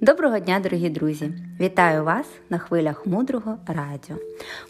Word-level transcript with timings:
Доброго 0.00 0.38
дня, 0.38 0.60
дорогі 0.60 0.90
друзі! 0.90 1.30
Вітаю 1.60 2.04
вас 2.04 2.26
на 2.50 2.58
хвилях 2.58 3.06
мудрого 3.06 3.58
радіо. 3.66 4.16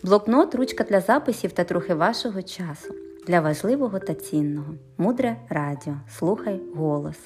Блокнот, 0.02 0.54
ручка 0.54 0.84
для 0.84 1.00
записів 1.00 1.52
та 1.52 1.64
трохи 1.64 1.94
вашого 1.94 2.42
часу 2.42 2.94
для 3.26 3.40
важливого 3.40 3.98
та 3.98 4.14
цінного. 4.14 4.74
Мудре 4.98 5.36
радіо. 5.48 5.94
Слухай 6.18 6.60
голос. 6.74 7.16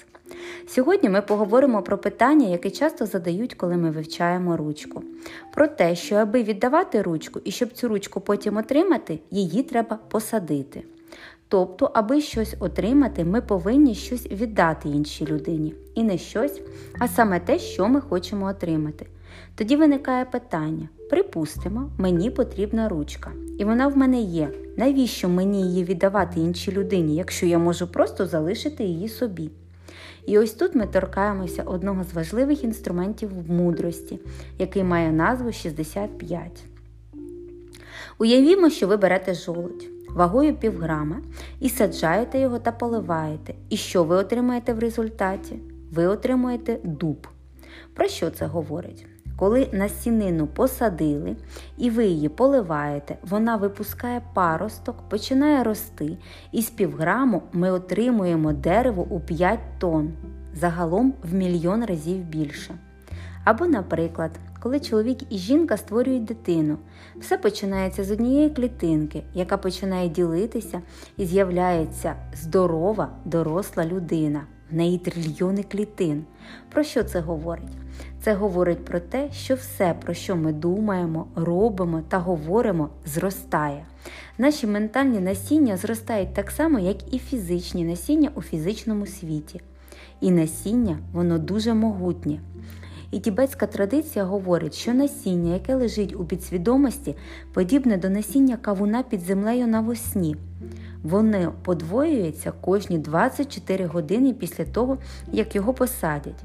Сьогодні 0.67 1.09
ми 1.09 1.23
поговоримо 1.23 1.83
про 1.83 1.99
питання, 1.99 2.49
яке 2.49 2.71
часто 2.71 3.07
задають, 3.07 3.55
коли 3.55 3.77
ми 3.77 3.91
вивчаємо 3.91 4.57
ручку. 4.57 5.03
Про 5.55 5.69
те, 5.69 5.97
що 5.97 6.15
аби 6.15 6.43
віддавати 6.43 7.03
ручку 7.03 7.41
і 7.45 7.51
щоб 7.51 7.73
цю 7.73 7.89
ручку 7.89 8.21
потім 8.21 8.57
отримати, 8.57 9.19
її 9.31 9.63
треба 9.63 9.99
посадити. 10.09 10.83
Тобто, 11.53 11.91
аби 11.95 12.21
щось 12.21 12.55
отримати, 12.61 13.25
ми 13.25 13.41
повинні 13.41 13.95
щось 13.95 14.27
віддати 14.27 14.89
іншій 14.89 15.27
людині. 15.27 15.75
І 15.95 16.03
не 16.03 16.19
щось, 16.19 16.61
а 16.99 17.09
саме 17.09 17.41
те, 17.41 17.59
що 17.59 17.89
ми 17.89 18.01
хочемо 18.01 18.47
отримати. 18.47 19.07
Тоді 19.55 19.77
виникає 19.77 20.25
питання: 20.25 20.89
припустимо, 21.11 21.91
мені 21.99 22.31
потрібна 22.31 22.89
ручка, 22.89 23.33
і 23.59 23.65
вона 23.65 23.89
в 23.89 23.97
мене 23.97 24.21
є. 24.21 24.51
Навіщо 24.77 25.29
мені 25.29 25.63
її 25.63 25.85
віддавати 25.85 26.41
іншій 26.41 26.73
людині, 26.73 27.17
якщо 27.17 27.47
я 27.47 27.59
можу 27.59 27.87
просто 27.87 28.27
залишити 28.27 28.85
її 28.85 29.09
собі? 29.09 29.51
І 30.27 30.39
ось 30.39 30.53
тут 30.53 30.75
ми 30.75 30.87
торкаємося 30.87 31.63
одного 31.63 32.05
з 32.05 32.15
важливих 32.15 32.65
інструментів 32.65 33.31
в 33.47 33.51
мудрості, 33.51 34.19
який 34.59 34.85
має 34.85 35.13
назву 35.13 35.53
65. 35.53 36.65
Уявімо, 38.19 38.71
що 38.71 38.87
ви 38.87 38.97
берете 38.97 39.35
жолудь 39.35 39.92
вагою 40.15 40.57
півграма 40.57 41.17
і 41.61 41.69
саджаєте 41.69 42.39
його 42.39 42.59
та 42.59 42.73
поливаєте. 42.73 43.55
І 43.69 43.77
що 43.77 44.05
ви 44.05 44.17
отримаєте 44.17 44.75
в 44.75 44.79
результаті? 44.79 45.59
Ви 45.93 46.07
отримуєте 46.07 46.79
дуб. 46.85 47.27
Про 47.95 48.09
що 48.09 48.31
це 48.31 48.47
говорить? 48.47 49.07
Коли 49.37 49.69
насінину 49.73 50.47
посадили 50.47 51.37
і 51.79 51.91
ви 51.91 52.07
її 52.07 52.29
поливаєте, 52.29 53.17
вона 53.23 53.57
випускає 53.57 54.23
паросток, 54.35 55.09
починає 55.09 55.63
рости, 55.63 56.19
і 56.53 56.63
з 56.63 56.71
півграму 56.71 57.43
ми 57.53 57.71
отримуємо 57.71 58.53
дерево 58.53 59.07
у 59.11 59.21
5 59.21 59.59
тонн, 59.79 60.13
загалом 60.55 61.15
в 61.23 61.35
мільйон 61.35 61.85
разів 61.85 62.19
більше. 62.19 62.75
Або, 63.45 63.67
наприклад, 63.67 64.31
коли 64.63 64.81
чоловік 64.81 65.19
і 65.31 65.39
жінка 65.39 65.77
створюють 65.77 66.25
дитину, 66.25 66.79
все 67.21 67.39
починається 67.39 68.05
з 68.05 68.11
однієї 68.11 68.51
клітинки, 68.51 69.23
яка 69.35 69.57
починає 69.57 70.09
ділитися 70.09 70.83
і 71.17 71.27
з'являється 71.27 72.15
здорова, 72.35 73.09
доросла 73.25 73.87
людина. 73.87 74.43
В 74.71 74.75
неї 74.75 74.99
трильйони 74.99 75.63
клітин. 75.63 76.25
Про 76.69 76.83
що 76.83 77.05
це 77.05 77.21
говорить? 77.21 77.77
Це 78.21 78.35
говорить 78.35 78.85
про 78.85 79.01
те, 79.01 79.33
що 79.33 79.55
все, 79.55 79.95
про 80.05 80.15
що 80.15 80.37
ми 80.37 80.53
думаємо, 80.53 81.27
робимо 81.37 82.03
та 82.09 82.19
говоримо, 82.19 82.89
зростає. 83.07 83.85
Наші 84.39 84.67
ментальні 84.67 85.21
насіння 85.21 85.77
зростають 85.77 86.35
так 86.35 86.51
само, 86.51 86.79
як 86.79 87.15
і 87.15 87.19
фізичні 87.19 87.85
насіння 87.85 88.31
у 88.35 88.43
фізичному 88.43 89.07
світі. 89.07 89.61
І 90.21 90.31
насіння, 90.31 90.99
воно 91.13 91.39
дуже 91.39 91.75
могутнє. 91.75 92.41
І 93.13 93.19
тібетська 93.19 93.67
традиція 93.67 94.25
говорить, 94.25 94.75
що 94.75 94.95
насіння, 94.95 95.55
яке 95.55 95.75
лежить 95.75 96.15
у 96.17 96.25
підсвідомості, 96.25 97.17
подібне 97.53 97.97
до 97.97 98.11
насіння 98.11 98.57
кавуна 98.57 99.03
під 99.03 99.21
землею 99.21 99.67
навесні. 99.67 100.37
Вони 101.03 101.49
подвоюються 101.63 102.53
кожні 102.61 102.99
24 102.99 103.87
години 103.87 104.33
після 104.33 104.65
того, 104.65 104.99
як 105.33 105.57
його 105.57 105.75
посадять. 105.75 106.45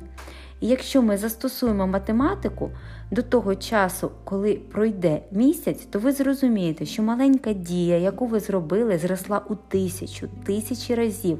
І 0.61 0.67
якщо 0.67 1.01
ми 1.01 1.17
застосуємо 1.17 1.87
математику 1.87 2.71
до 3.11 3.21
того 3.21 3.55
часу, 3.55 4.11
коли 4.23 4.53
пройде 4.53 5.21
місяць, 5.31 5.87
то 5.91 5.99
ви 5.99 6.11
зрозумієте, 6.11 6.85
що 6.85 7.03
маленька 7.03 7.53
дія, 7.53 7.97
яку 7.97 8.25
ви 8.25 8.39
зробили, 8.39 8.97
зросла 8.97 9.41
у 9.49 9.55
тисячу, 9.55 10.27
тисячі 10.45 10.95
разів. 10.95 11.39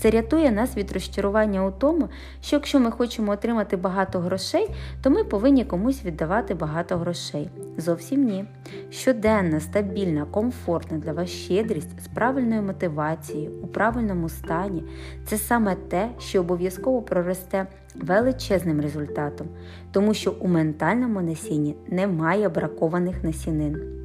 Це 0.00 0.10
рятує 0.10 0.50
нас 0.50 0.76
від 0.76 0.92
розчарування 0.92 1.66
у 1.66 1.70
тому, 1.70 2.08
що 2.42 2.56
якщо 2.56 2.80
ми 2.80 2.90
хочемо 2.90 3.32
отримати 3.32 3.76
багато 3.76 4.18
грошей, 4.18 4.70
то 5.02 5.10
ми 5.10 5.24
повинні 5.24 5.64
комусь 5.64 6.04
віддавати 6.04 6.54
багато 6.54 6.96
грошей. 6.96 7.50
Зовсім 7.76 8.24
ні. 8.24 8.44
Щоденна, 8.90 9.60
стабільна, 9.60 10.24
комфортна 10.24 10.98
для 10.98 11.12
вас 11.12 11.30
щедрість 11.30 12.02
з 12.04 12.08
правильною 12.08 12.62
мотивацією, 12.62 13.50
у 13.62 13.66
правильному 13.66 14.28
стані 14.28 14.84
це 15.26 15.38
саме 15.38 15.74
те, 15.74 16.08
що 16.18 16.40
обов'язково 16.40 17.02
проросте 17.02 17.66
величезним 18.02 18.80
результатом, 18.80 19.46
тому 19.92 20.14
що 20.14 20.34
у 20.40 20.48
ментальному 20.48 21.20
насінні 21.20 21.76
немає 21.88 22.48
бракованих 22.48 23.24
насінин. 23.24 23.98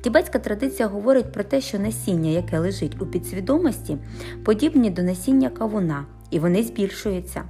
Тібетська 0.00 0.38
традиція 0.38 0.88
говорить 0.88 1.32
про 1.32 1.44
те, 1.44 1.60
що 1.60 1.78
насіння, 1.78 2.30
яке 2.30 2.58
лежить 2.58 3.02
у 3.02 3.06
підсвідомості, 3.06 3.98
подібні 4.44 4.90
до 4.90 5.02
насіння 5.02 5.50
кавуна, 5.50 6.04
і 6.30 6.38
вони 6.38 6.62
збільшуються. 6.62 7.44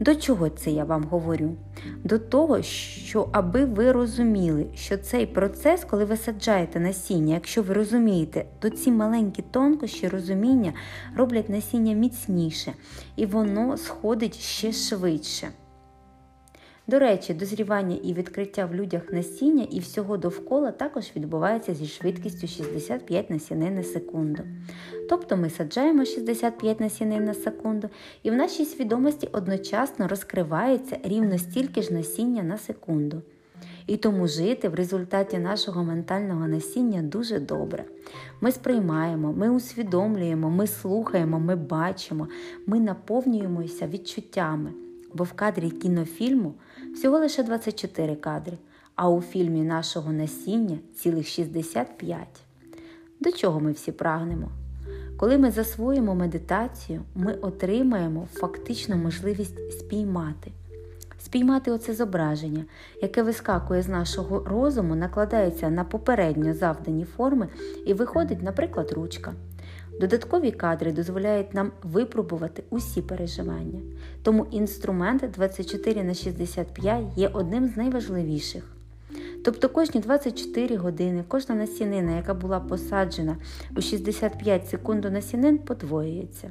До 0.00 0.14
чого 0.14 0.48
це 0.48 0.70
я 0.70 0.84
вам 0.84 1.04
говорю? 1.04 1.50
До 2.04 2.18
того, 2.18 2.62
що 2.62 3.28
аби 3.32 3.64
ви 3.64 3.92
розуміли, 3.92 4.66
що 4.74 4.96
цей 4.96 5.26
процес, 5.26 5.84
коли 5.84 6.04
ви 6.04 6.16
саджаєте 6.16 6.80
насіння, 6.80 7.34
якщо 7.34 7.62
ви 7.62 7.74
розумієте, 7.74 8.44
то 8.58 8.70
ці 8.70 8.90
маленькі 8.90 9.44
тонкощі 9.50 10.08
розуміння 10.08 10.72
роблять 11.16 11.48
насіння 11.48 11.94
міцніше, 11.94 12.72
і 13.16 13.26
воно 13.26 13.76
сходить 13.76 14.38
ще 14.38 14.72
швидше. 14.72 15.48
До 16.86 16.98
речі, 16.98 17.34
дозрівання 17.34 17.96
і 18.02 18.14
відкриття 18.14 18.66
в 18.66 18.74
людях 18.74 19.02
насіння 19.12 19.66
і 19.70 19.80
всього 19.80 20.16
довкола 20.16 20.70
також 20.70 21.04
відбувається 21.16 21.74
зі 21.74 21.86
швидкістю 21.86 22.46
65 22.46 23.30
насінин 23.30 23.74
на 23.74 23.82
секунду. 23.82 24.42
Тобто 25.08 25.36
ми 25.36 25.50
саджаємо 25.50 26.04
65 26.04 26.80
насінин 26.80 27.24
на 27.24 27.34
секунду, 27.34 27.88
і 28.22 28.30
в 28.30 28.34
нашій 28.34 28.64
свідомості 28.64 29.28
одночасно 29.32 30.08
розкривається 30.08 30.98
рівно 31.04 31.38
стільки 31.38 31.82
ж 31.82 31.94
насіння 31.94 32.42
на 32.42 32.58
секунду. 32.58 33.22
І 33.86 33.96
тому 33.96 34.28
жити 34.28 34.68
в 34.68 34.74
результаті 34.74 35.38
нашого 35.38 35.84
ментального 35.84 36.48
насіння 36.48 37.02
дуже 37.02 37.40
добре. 37.40 37.84
Ми 38.40 38.52
сприймаємо, 38.52 39.32
ми 39.32 39.50
усвідомлюємо, 39.50 40.50
ми 40.50 40.66
слухаємо, 40.66 41.40
ми 41.40 41.56
бачимо, 41.56 42.28
ми 42.66 42.80
наповнюємося 42.80 43.86
відчуттями 43.86 44.72
бо 45.14 45.24
в 45.24 45.32
кадрі 45.32 45.70
кінофільму 45.70 46.54
всього 46.94 47.18
лише 47.18 47.42
24 47.42 48.16
кадри, 48.16 48.58
а 48.94 49.10
у 49.10 49.20
фільмі 49.20 49.62
нашого 49.62 50.12
насіння 50.12 50.78
цілих 50.94 51.26
65. 51.26 52.26
До 53.20 53.32
чого 53.32 53.60
ми 53.60 53.72
всі 53.72 53.92
прагнемо? 53.92 54.48
Коли 55.16 55.38
ми 55.38 55.50
засвоїмо 55.50 56.14
медитацію, 56.14 57.02
ми 57.14 57.32
отримаємо 57.32 58.28
фактично 58.32 58.96
можливість 58.96 59.72
спіймати. 59.72 60.50
Спіймати 61.18 61.70
оце 61.70 61.94
зображення, 61.94 62.64
яке 63.02 63.22
вискакує 63.22 63.82
з 63.82 63.88
нашого 63.88 64.44
розуму, 64.46 64.94
накладається 64.94 65.70
на 65.70 65.84
попередньо 65.84 66.54
завдані 66.54 67.04
форми 67.04 67.48
і 67.86 67.94
виходить, 67.94 68.42
наприклад, 68.42 68.92
ручка. 68.92 69.32
Додаткові 70.00 70.50
кадри 70.50 70.92
дозволяють 70.92 71.54
нам 71.54 71.72
випробувати 71.82 72.62
усі 72.70 73.02
переживання, 73.02 73.80
тому 74.22 74.46
інструмент 74.50 75.24
24 75.34 76.04
на 76.04 76.14
65 76.14 77.04
є 77.16 77.28
одним 77.28 77.68
з 77.68 77.76
найважливіших. 77.76 78.64
Тобто 79.44 79.68
кожні 79.68 80.00
24 80.00 80.76
години 80.76 81.24
кожна 81.28 81.54
насінина, 81.54 82.16
яка 82.16 82.34
була 82.34 82.60
посаджена 82.60 83.36
у 83.76 83.80
65 83.80 84.68
секунд 84.68 85.04
насінин, 85.04 85.58
подвоюється. 85.58 86.50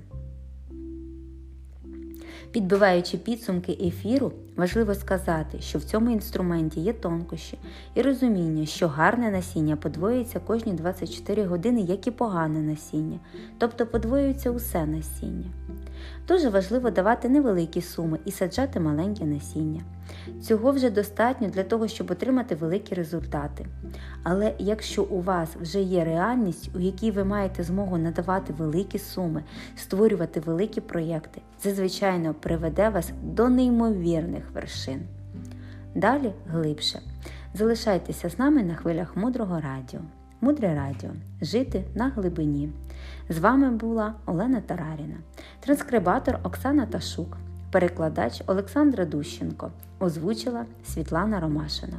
Підбиваючи 2.52 3.18
підсумки 3.18 3.78
ефіру, 3.82 4.32
важливо 4.56 4.96
сказати, 4.96 5.62
що 5.62 5.80
в 5.80 5.84
цьому 5.84 6.10
інструменті 6.10 6.82
є 6.82 6.94
тонкощі 6.94 7.58
і 7.96 8.02
розуміння, 8.02 8.66
що 8.66 8.88
гарне 8.88 9.32
насіння 9.32 9.76
подвоюється 9.76 10.40
кожні 10.40 10.74
24 10.74 11.44
години, 11.44 11.82
як 11.82 12.08
і 12.08 12.12
погане 12.12 12.60
насіння, 12.60 13.20
тобто 13.58 13.86
подвоюється 13.86 14.52
усе 14.52 14.86
насіння. 14.86 15.52
Дуже 16.28 16.50
важливо 16.50 16.90
давати 16.90 17.30
невеликі 17.30 17.82
суми 17.82 18.20
і 18.26 18.32
саджати 18.32 18.80
маленьке 18.80 19.26
насіння. 19.26 19.82
Цього 20.42 20.72
вже 20.72 20.90
достатньо 20.90 21.48
для 21.48 21.64
того, 21.64 21.88
щоб 21.88 22.12
отримати 22.12 22.56
великі 22.56 22.96
результати. 22.96 23.66
Але 24.24 24.54
якщо 24.60 25.04
у 25.04 25.22
вас 25.22 25.50
вже 25.62 25.82
є 25.82 26.06
реальність, 26.06 26.70
у 26.76 26.80
якій 26.80 27.12
ви 27.12 27.24
маєте 27.24 27.64
змогу 27.64 27.98
надавати 27.98 28.54
великі 28.54 29.00
суми, 29.00 29.44
створювати 29.76 30.40
великі 30.40 30.82
проєкти, 30.82 31.42
це, 31.58 31.74
звичайно, 31.74 32.34
приведе 32.34 32.90
вас 32.90 33.12
до 33.24 33.50
неймовірних 33.50 34.43
вершин. 34.54 35.02
Далі 35.96 36.34
глибше. 36.48 37.00
Залишайтеся 37.54 38.30
з 38.30 38.40
нами 38.40 38.64
на 38.64 38.76
хвилях 38.76 39.18
мудрого 39.18 39.62
радіо. 39.62 40.00
Мудре 40.42 40.76
радіо. 40.76 41.10
Жити 41.42 41.84
на 41.96 42.10
глибині. 42.10 42.70
З 43.30 43.40
вами 43.40 43.72
була 43.72 44.14
Олена 44.26 44.62
Тараріна, 44.62 45.16
транскрибатор 45.60 46.40
Оксана 46.44 46.86
Ташук. 46.86 47.38
перекладач 47.72 48.42
Олександра 48.48 49.06
Дущенко, 49.06 49.72
озвучила 50.00 50.66
Світлана 50.86 51.40
Ромашина. 51.40 51.98